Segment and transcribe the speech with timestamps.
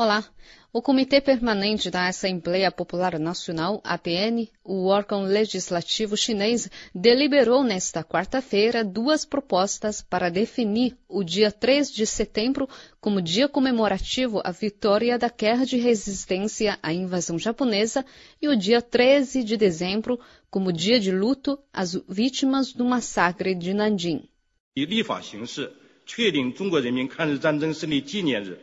[0.00, 0.24] Olá.
[0.72, 8.82] O Comitê Permanente da Assembleia Popular Nacional, APN, o órgão legislativo chinês, deliberou nesta quarta-feira
[8.82, 12.66] duas propostas para definir o dia 3 de setembro
[12.98, 18.02] como dia comemorativo à vitória da guerra de resistência à invasão japonesa
[18.40, 20.18] e o dia 13 de dezembro
[20.50, 24.26] como dia de luto às vítimas do massacre de Nanjing.
[24.72, 25.70] 以立法形式
[26.06, 28.58] 确定中国人民抗日战争胜利纪念日。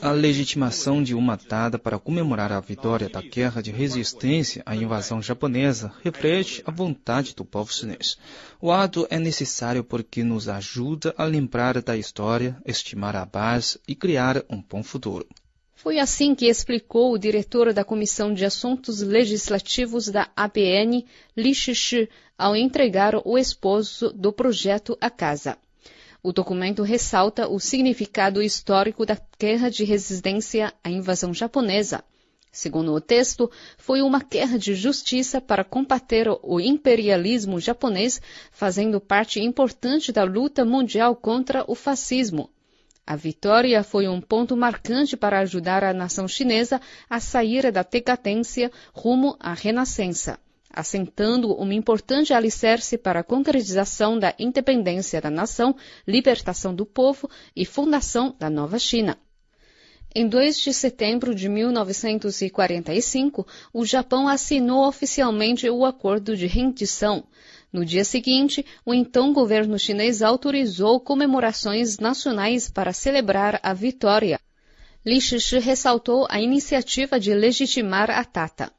[0.00, 5.20] A legitimação de uma data para comemorar a vitória da guerra de resistência à invasão
[5.20, 8.16] japonesa reflete a vontade do povo chinês.
[8.58, 13.94] O ato é necessário porque nos ajuda a lembrar da história, estimar a base e
[13.94, 15.28] criar um bom futuro.
[15.74, 21.04] Foi assim que explicou o diretor da Comissão de Assuntos Legislativos da APN,
[21.36, 25.58] Li Shishi, ao entregar o esposo do projeto à casa.
[26.22, 32.04] O documento ressalta o significado histórico da guerra de resistência à invasão japonesa.
[32.52, 38.20] Segundo o texto, foi uma guerra de justiça para combater o imperialismo japonês,
[38.52, 42.50] fazendo parte importante da luta mundial contra o fascismo.
[43.06, 48.70] A vitória foi um ponto marcante para ajudar a nação chinesa a sair da decadência
[48.92, 50.38] rumo à renascença
[50.72, 55.74] assentando um importante alicerce para a concretização da independência da nação,
[56.06, 59.18] libertação do povo e fundação da nova China.
[60.12, 67.22] Em 2 de setembro de 1945, o Japão assinou oficialmente o acordo de rendição.
[67.72, 74.40] No dia seguinte, o então governo chinês autorizou comemorações nacionais para celebrar a vitória.
[75.06, 78.72] Li Shishi ressaltou a iniciativa de legitimar a data.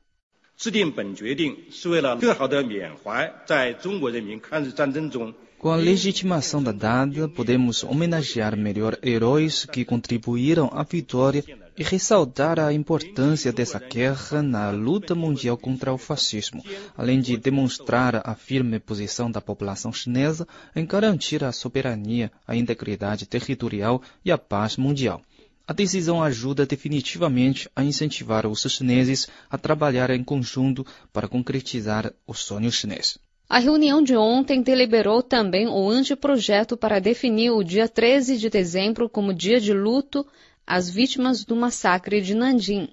[0.60, 11.42] 制定本决定是为了更好地缅怀在中国人民抗日战争中 Com a legitimação da data, podemos homenagear melhor heróis que contribuíram à vitória
[11.78, 16.62] e ressaltar a importância dessa guerra na luta mundial contra o fascismo,
[16.94, 23.24] além de demonstrar a firme posição da população chinesa em garantir a soberania, a integridade
[23.24, 25.22] territorial e a paz mundial.
[25.67, 32.33] A decisão ajuda definitivamente a incentivar os chineses a trabalhar em conjunto para concretizar o
[32.33, 33.17] sonho chinês.
[33.47, 39.09] A reunião de ontem deliberou também o anteprojeto para definir o dia 13 de dezembro
[39.09, 40.25] como dia de luto
[40.65, 42.87] às vítimas do massacre de Nanjing.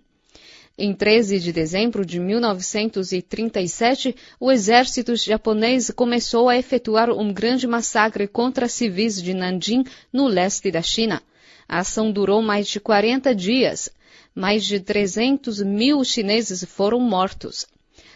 [0.77, 8.29] Em 13 de dezembro de 1937, o exército japonês começou a efetuar um grande massacre
[8.29, 11.23] contra civis de Nanjing, no leste da China.
[11.68, 13.90] A ação durou mais de 40 dias.
[14.36, 17.68] Mais de 300 mil chineses foram mortos.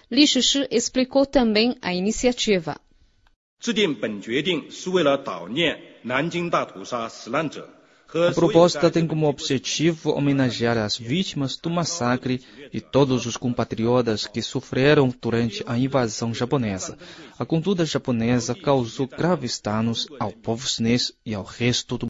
[0.10, 2.80] Li Shishi explicou também a iniciativa.
[3.60, 7.68] 制定本决定是为了悼念南京大屠杀死难者
[8.10, 12.42] A proposta tem como objetivo homenagear as vítimas do massacre
[12.72, 16.98] e todos os compatriotas que sofreram durante a invasão japonesa.
[17.38, 22.06] A conduta japonesa causou graves danos ao povo chinês e ao resto do